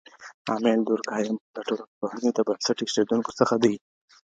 [0.53, 3.75] اميل دورکهايم د ټولنپوهنې د بنسټ اېښودونکو څخه دی.